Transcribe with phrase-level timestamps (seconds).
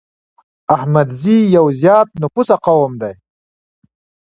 [0.75, 3.13] احمدزي يو زيات نفوسه قوم دی